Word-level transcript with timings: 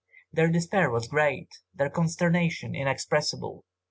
Their 0.33 0.47
despair 0.49 0.89
was 0.89 1.07
great, 1.07 1.59
their 1.75 1.91
consternation 1.91 2.73
inexpressible. 2.73 3.65